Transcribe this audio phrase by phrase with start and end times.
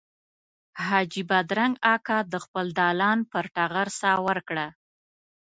[0.85, 4.67] حاجي بادرنګ اکا د خپل دالان پر ټغر ساه ورکړه.